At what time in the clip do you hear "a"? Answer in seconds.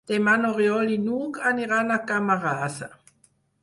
1.97-2.01